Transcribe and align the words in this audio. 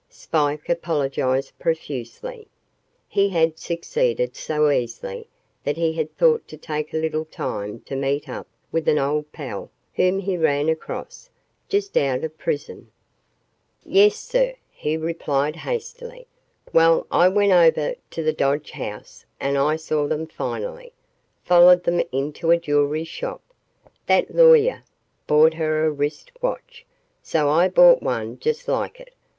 Spike 0.09 0.67
apologized 0.67 1.59
profusely. 1.59 2.47
He 3.07 3.29
had 3.29 3.59
succeeded 3.59 4.35
so 4.35 4.71
easily 4.71 5.27
that 5.63 5.77
he 5.77 5.93
had 5.93 6.17
thought 6.17 6.47
to 6.47 6.57
take 6.57 6.91
a 6.91 6.97
little 6.97 7.25
time 7.25 7.81
to 7.81 7.95
meet 7.95 8.27
up 8.27 8.47
with 8.71 8.87
an 8.87 8.97
old 8.97 9.31
pal 9.31 9.69
whom 9.93 10.17
he 10.17 10.37
ran 10.37 10.69
across, 10.69 11.29
just 11.69 11.95
out 11.97 12.23
of 12.23 12.35
prison. 12.39 12.89
"Yes 13.85 14.15
sir," 14.15 14.55
he 14.71 14.97
replied 14.97 15.57
hastily, 15.57 16.25
"well, 16.73 17.05
I 17.11 17.29
went 17.29 17.51
over 17.51 17.93
to 18.09 18.23
the 18.23 18.33
Dodge 18.33 18.71
house, 18.71 19.27
and 19.39 19.55
I 19.55 19.75
saw 19.75 20.07
them 20.07 20.25
finally. 20.25 20.93
Followed 21.43 21.83
them 21.83 22.01
into 22.11 22.49
a 22.49 22.57
jewelry 22.57 23.03
shop. 23.03 23.43
That 24.07 24.33
lawyer 24.33 24.81
bought 25.27 25.53
her 25.53 25.85
a 25.85 25.91
wrist 25.91 26.31
watch. 26.41 26.87
So 27.21 27.51
I 27.51 27.67
bought 27.69 28.01
one 28.01 28.39
just 28.39 28.67
like 28.67 28.99
it. 28.99 29.13